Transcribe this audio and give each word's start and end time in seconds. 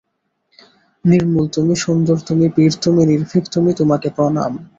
নির্মল 1.05 1.45
তুমি, 1.47 1.73
সুন্দর 1.77 2.17
তুমি, 2.27 2.45
বীর 2.55 2.73
তুমি, 2.83 3.01
নির্ভীক 3.05 3.43
তুমি, 3.53 3.71
তোমাকে 3.73 4.07
প্রণাম! 4.09 4.51